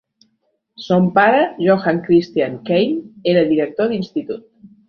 Son 0.85 1.11
pare, 1.17 1.43
Johann 1.65 2.01
Christian 2.07 2.57
Keim, 2.71 2.99
era 3.35 3.47
director 3.53 3.93
d'institut. 3.93 4.45